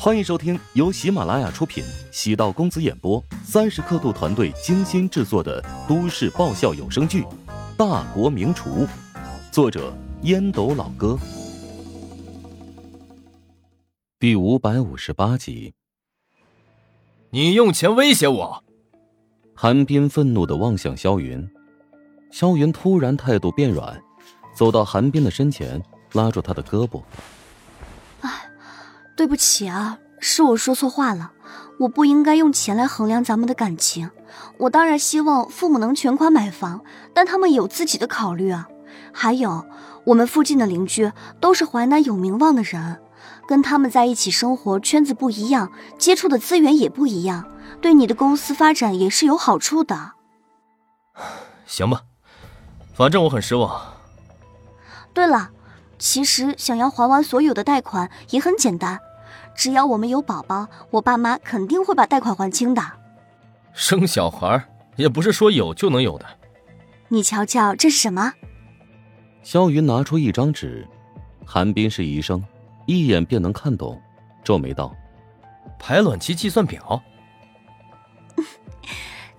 [0.00, 7.22] 欢迎收听由喜马拉雅出品、喜道公子演播、三十刻度团队精心制作的都市爆笑有声剧
[7.76, 8.86] 《大国名厨》，
[9.50, 9.92] 作者
[10.22, 11.18] 烟斗老哥，
[14.20, 15.74] 第五百五十八集。
[17.30, 18.62] 你用钱威胁我？
[19.52, 21.50] 韩冰愤怒的望向萧云，
[22.30, 24.00] 萧云突然态度变软，
[24.54, 27.02] 走到韩冰的身前，拉住他的胳膊。
[29.18, 31.32] 对不起啊，是我说错话了，
[31.80, 34.08] 我不应该用钱来衡量咱们的感情。
[34.58, 38.68] 我当然希望父母能全款买房，但他们有自己的考虑啊。
[39.12, 39.66] 还有，
[40.04, 43.00] 我们附近的邻居都是淮南有名望的人，
[43.48, 47.44] 跟他们在一起生活圈子不一样，接触的资源也不一样，
[47.80, 50.12] 对你的公司发展也是有好处的。
[51.66, 52.02] 行吧，
[52.94, 53.82] 反正我很失望。
[55.12, 55.50] 对了，
[55.98, 59.00] 其实想要还完所有的贷款也很简单。
[59.58, 62.80] 只要我们有宝宝，我爸妈肯定会把贷款还清的。
[63.72, 66.24] 生小孩也不是说有就能有的。
[67.08, 68.32] 你瞧瞧，这是什么？
[69.42, 70.86] 肖云拿出一张纸，
[71.44, 72.40] 韩冰是医生，
[72.86, 74.00] 一眼便能看懂，
[74.44, 74.94] 皱眉道
[75.76, 77.02] ：“排卵期计算表。”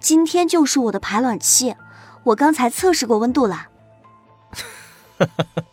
[0.01, 1.73] 今天就是我的排卵期，
[2.25, 3.69] 我刚才测试过温度了。
[5.17, 5.63] 哈哈哈！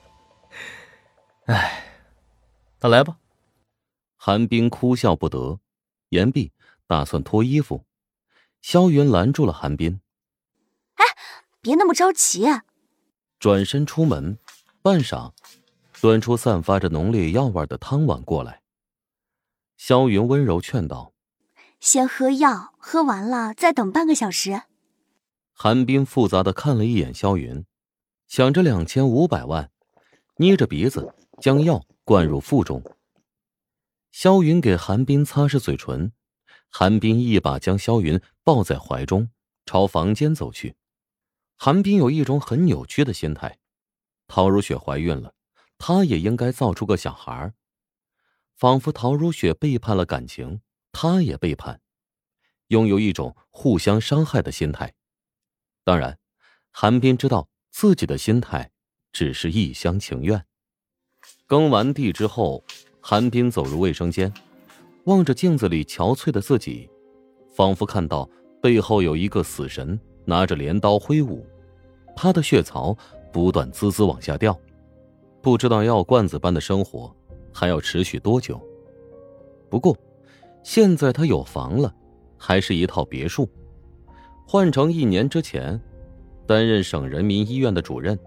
[1.47, 1.83] 哎，
[2.81, 3.17] 那来吧。
[4.27, 5.61] 韩冰哭笑不得，
[6.09, 6.51] 言毕，
[6.89, 7.85] 打算脱衣服。
[8.61, 10.01] 萧云拦住了韩冰
[10.99, 11.05] ：“哎，
[11.61, 12.45] 别那么着急。”
[13.39, 14.37] 转身出门，
[14.83, 15.31] 半晌，
[16.01, 18.63] 端出散发着浓烈药味的汤碗过来。
[19.77, 21.13] 萧云温柔劝道
[21.79, 24.63] ：“先喝药，喝完了再等半个小时。”
[25.55, 27.65] 韩冰复杂的看了一眼萧云，
[28.27, 29.71] 想着两千五百万，
[30.39, 32.83] 捏着鼻子将药灌入腹中。
[34.19, 36.11] 萧云给韩冰擦拭嘴唇，
[36.71, 39.29] 韩冰一把将萧云抱在怀中，
[39.67, 40.75] 朝房间走去。
[41.59, 43.59] 韩冰有一种很扭曲的心态：
[44.27, 45.35] 陶如雪怀孕了，
[45.77, 47.53] 他也应该造出个小孩
[48.55, 50.63] 仿佛陶如雪背叛了感情，
[50.93, 51.83] 他也背叛，
[52.69, 54.95] 拥有一种互相伤害的心态。
[55.85, 56.19] 当然，
[56.71, 58.71] 韩冰知道自己的心态
[59.13, 60.47] 只是一厢情愿。
[61.47, 62.65] 耕完地之后。
[63.09, 64.35] 韩冰走入卫生间，
[65.05, 66.91] 望着镜子里憔悴的自己，
[67.55, 68.29] 仿佛看到
[68.61, 71.47] 背后有一个死神拿着镰刀挥舞，
[72.17, 72.97] 他的血槽
[73.33, 74.59] 不断滋滋往下掉，
[75.41, 77.15] 不知道药罐子般的生活
[77.55, 78.61] 还要持续多久。
[79.71, 79.97] 不过，
[80.65, 81.95] 现在他有房了，
[82.37, 83.49] 还是一套别墅。
[84.49, 85.81] 换成一年之前，
[86.45, 88.19] 担任省人民医院的主任，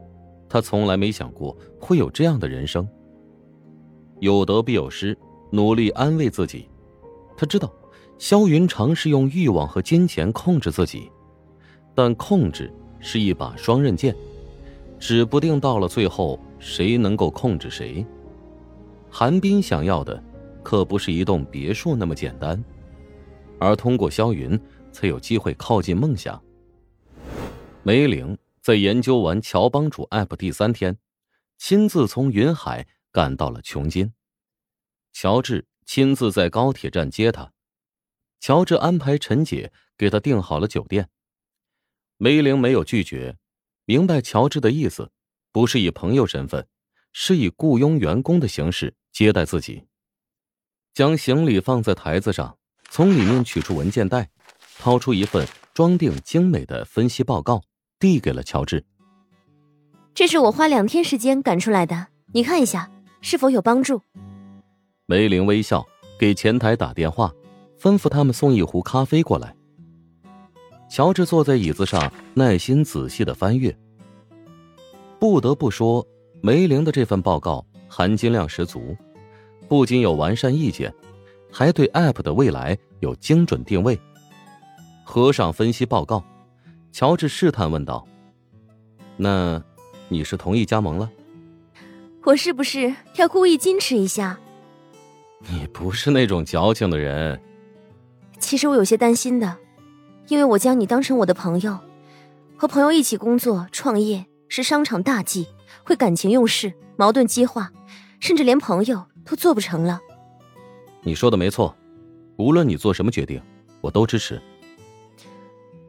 [0.47, 2.87] 他从来没想过会有这样的人生。
[4.19, 5.17] 有得必有失，
[5.51, 6.67] 努力安慰自己。
[7.37, 7.71] 他知道，
[8.17, 11.09] 萧云尝试用欲望和金钱控制自己，
[11.95, 14.13] 但控制是一把双刃剑，
[14.99, 18.05] 指不定到了最后谁能够控制谁。
[19.09, 20.21] 韩冰想要的，
[20.61, 22.61] 可不是一栋别墅那么简单，
[23.57, 24.59] 而通过萧云，
[24.91, 26.39] 才有机会靠近梦想。
[27.83, 30.97] 梅玲在研究完乔帮主 App 第三天，
[31.57, 32.85] 亲自从云海。
[33.11, 34.13] 赶到了琼金，
[35.13, 37.51] 乔治亲自在高铁站接他。
[38.39, 41.09] 乔治安排陈姐给他订好了酒店。
[42.17, 43.37] 梅玲没有拒绝，
[43.85, 45.11] 明白乔治的意思，
[45.51, 46.67] 不是以朋友身份，
[47.11, 49.85] 是以雇佣员工的形式接待自己。
[50.93, 52.57] 将行李放在台子上，
[52.89, 54.29] 从里面取出文件袋，
[54.77, 57.63] 掏出一份装订精美的分析报告，
[57.99, 58.85] 递给了乔治。
[60.13, 62.91] 这是我花两天时间赶出来的，你看一下。
[63.21, 64.01] 是否有帮助？
[65.05, 65.85] 梅玲微笑，
[66.17, 67.33] 给前台打电话，
[67.79, 69.55] 吩咐他们送一壶咖啡过来。
[70.89, 73.75] 乔治坐在椅子上，耐心仔细的翻阅。
[75.19, 76.05] 不得不说，
[76.41, 78.95] 梅玲的这份报告含金量十足，
[79.67, 80.93] 不仅有完善意见，
[81.51, 83.99] 还对 App 的未来有精准定位。
[85.03, 86.23] 合上分析报告，
[86.91, 88.07] 乔治试探问道
[89.17, 89.61] ：“那，
[90.07, 91.09] 你是同意加盟了？”
[92.23, 94.37] 我是不是要故意矜持一下？
[95.47, 97.41] 你不是那种矫情的人。
[98.39, 99.57] 其实我有些担心的，
[100.27, 101.77] 因为我将你当成我的朋友，
[102.57, 105.47] 和朋友一起工作创业是商场大忌，
[105.83, 107.71] 会感情用事，矛盾激化，
[108.19, 109.99] 甚至连朋友都做不成了。
[111.01, 111.73] 你说的没错，
[112.37, 113.41] 无论你做什么决定，
[113.81, 114.41] 我都支持。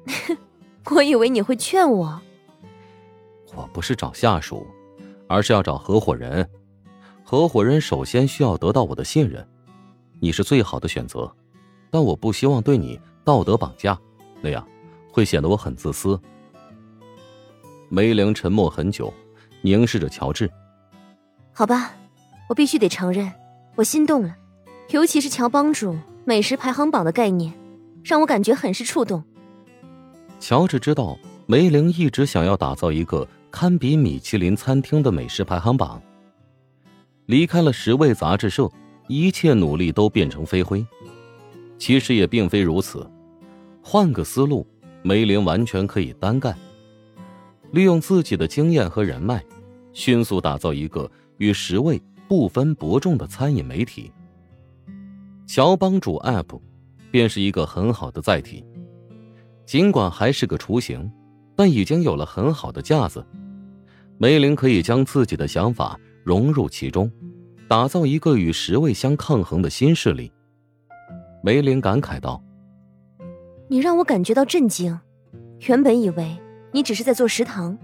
[0.91, 2.21] 我以为你会劝我。
[3.55, 4.67] 我不是找下属。
[5.31, 6.45] 而是要找合伙人，
[7.23, 9.47] 合伙人首先需要得到我的信任。
[10.19, 11.33] 你是最好的选择，
[11.89, 13.97] 但我不希望对你道德绑架，
[14.43, 14.67] 那样
[15.13, 16.21] 会显得我很自私。
[17.89, 19.15] 梅玲沉默很久，
[19.63, 20.51] 凝视着乔治。
[21.53, 21.93] 好吧，
[22.49, 23.33] 我必须得承认，
[23.77, 24.35] 我心动了，
[24.89, 27.55] 尤其是乔帮主美食排行榜的概念，
[28.03, 29.23] 让我感觉很是触动。
[30.41, 31.17] 乔治知道
[31.47, 36.01] 梅玲一直想要打造一个堪比米其林餐厅的美食排行榜。
[37.27, 38.71] 离开了十味杂志社，
[39.09, 40.85] 一切努力都变成飞灰。
[41.79, 43.09] 其实也并非如此，
[43.83, 44.67] 换个思路，
[45.03, 46.57] 梅林完全可以单干。
[47.73, 49.45] 利用自己的经验和人脉，
[49.93, 54.13] 迅速打造一个与十味不分伯仲的餐饮媒体。
[55.47, 56.61] 乔帮主 App，
[57.11, 58.65] 便是一个很好的载体。
[59.65, 61.11] 尽管还是个雏形，
[61.57, 63.25] 但已经有了很好的架子。
[64.23, 67.11] 梅林可以将自己的想法融入其中，
[67.67, 70.31] 打造一个与十味相抗衡的新势力。
[71.43, 72.43] 梅林感慨道
[73.67, 75.01] ：“你让我感觉到震惊。
[75.61, 76.37] 原本以为……”
[76.73, 77.79] 你只是在做食堂，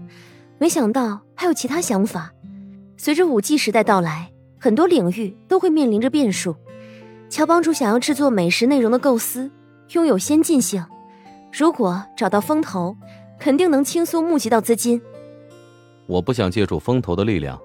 [0.59, 2.31] 没想到还有其他想法。
[2.97, 6.55] 随着五 G 时代到来，很多领域都会面临着变数。
[7.29, 9.49] 乔帮主想要制作美食内容的构思，
[9.93, 10.85] 拥有先进性。
[11.51, 12.95] 如果找到风投，
[13.39, 15.01] 肯定能轻松募集到资金。
[16.07, 17.59] 我不想借助风投的力量。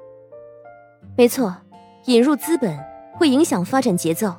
[1.16, 1.54] 没错，
[2.06, 2.78] 引入资本
[3.14, 4.34] 会影响发展节奏。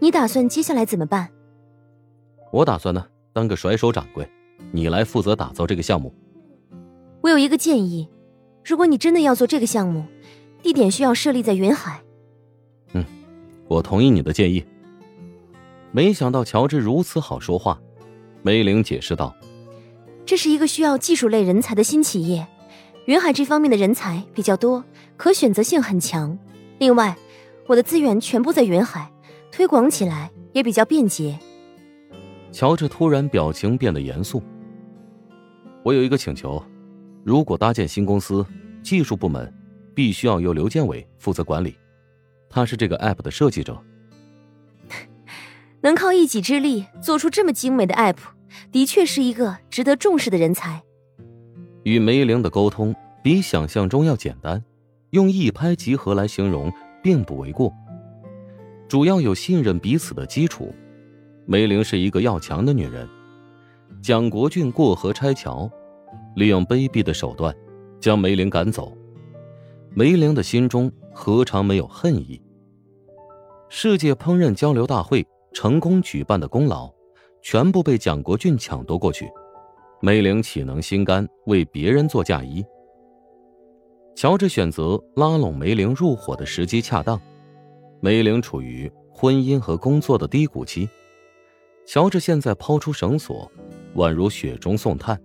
[0.00, 1.28] 你打算接下来怎么办？
[2.50, 4.28] 我打算呢，当个甩手掌柜，
[4.72, 6.12] 你来负责打造这个项目。
[7.20, 8.08] 我有一个建议，
[8.64, 10.04] 如果你真的要做这个项目，
[10.62, 12.02] 地点需要设立在云海。
[12.94, 13.04] 嗯，
[13.68, 14.64] 我同意你的建议。
[15.92, 17.80] 没想到乔治如此好说话，
[18.42, 19.34] 梅玲解释道
[20.26, 22.46] ：“这是一个需要技术类人才的新企业，
[23.06, 24.84] 云海这方面的人才比较多，
[25.16, 26.38] 可选择性很强。
[26.78, 27.16] 另外，
[27.66, 29.10] 我的资源全部在云海，
[29.50, 31.38] 推广起来也比较便捷。”
[32.52, 34.42] 乔治突然表情变得严肃
[35.82, 36.62] ：“我有一个请求。”
[37.24, 38.44] 如果搭建新公司，
[38.82, 39.52] 技术部门
[39.94, 41.76] 必须要由刘建伟负责管理，
[42.50, 43.80] 他是这个 app 的设计者。
[45.82, 48.16] 能靠一己之力做出这么精美的 app，
[48.70, 50.82] 的确是一个值得重视的人才。
[51.84, 54.62] 与梅玲的沟通比想象中要简单，
[55.10, 57.72] 用一拍即合来形容并不为过。
[58.88, 60.72] 主要有信任彼此的基础。
[61.46, 63.08] 梅玲是一个要强的女人。
[64.00, 65.70] 蒋国俊过河拆桥。
[66.34, 67.54] 利用卑鄙的手段，
[68.00, 68.96] 将梅玲赶走。
[69.94, 72.40] 梅玲的心中何尝没有恨意？
[73.68, 76.90] 世界烹饪交流大会成功举办的功劳，
[77.42, 79.30] 全部被蒋国俊抢夺过去，
[80.04, 82.64] 梅玲岂能心甘为别人做嫁衣？
[84.16, 87.20] 乔治选择拉拢梅玲入伙的时机恰当。
[88.00, 90.88] 梅玲处于婚姻和工作的低谷期，
[91.86, 93.48] 乔治现在抛出绳索，
[93.94, 95.16] 宛如雪中送炭。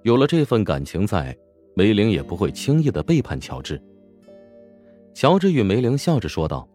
[0.00, 1.36] 有了这份感情在，
[1.76, 3.78] 梅玲也不会轻易的背叛乔治。
[5.12, 6.66] 乔治与梅玲笑着说道：“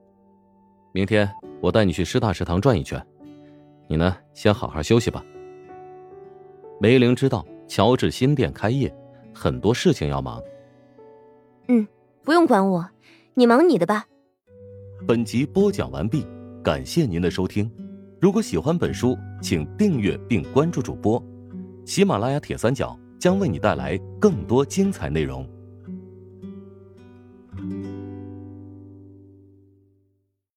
[0.94, 1.27] 明天
[1.59, 3.03] 我带你去师大食堂转一圈，
[3.88, 5.25] 你呢，先好好休息吧。”
[6.79, 8.94] 梅玲知道乔治新店开业，
[9.33, 10.41] 很多事情要忙。
[11.68, 11.88] 嗯，
[12.24, 12.88] 不用管我，
[13.33, 14.06] 你忙你的吧。
[15.07, 16.25] 本集播讲完毕，
[16.63, 17.69] 感谢您的收听。
[18.21, 21.21] 如果喜欢本书，请订阅并关注主播，
[21.85, 22.97] 喜马拉雅铁三角。
[23.19, 25.44] 将为你带来更多精彩内容。